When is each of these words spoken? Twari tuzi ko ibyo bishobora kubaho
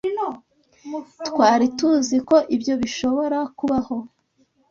Twari 1.27 1.65
tuzi 1.77 2.17
ko 2.29 2.37
ibyo 2.55 2.73
bishobora 2.81 3.39
kubaho 3.57 3.97